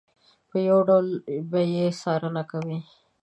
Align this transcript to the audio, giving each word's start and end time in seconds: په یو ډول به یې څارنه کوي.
په 0.49 0.57
یو 0.69 0.79
ډول 0.87 1.07
به 1.51 1.59
یې 1.73 1.85
څارنه 2.01 2.43
کوي. 2.51 2.79